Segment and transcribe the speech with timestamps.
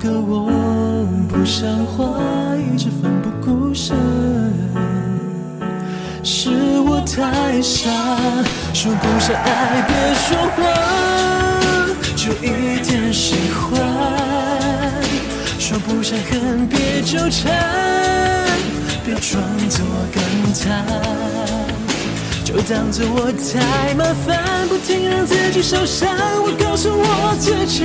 [0.00, 0.50] 个我
[1.28, 2.16] 不像话，
[2.56, 3.94] 一直奋不顾身。
[6.24, 6.48] 是
[6.80, 7.90] 我太傻，
[8.72, 9.94] 说不上爱别
[10.24, 10.64] 说谎，
[12.16, 13.78] 就一点喜欢；
[15.58, 17.52] 说不上恨别纠缠，
[19.04, 20.24] 别装作感
[20.58, 20.86] 叹，
[22.42, 26.08] 就当作我太麻烦，不停让自己受伤。
[26.42, 27.84] 我告诉我自己，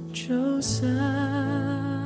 [0.11, 2.00] 就散。